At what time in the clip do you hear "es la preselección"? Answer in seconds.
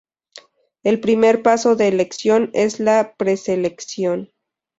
2.55-4.31